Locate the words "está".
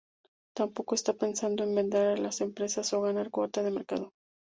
0.95-1.13